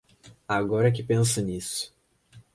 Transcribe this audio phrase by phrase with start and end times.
[0.47, 1.93] Agora que penso nisso.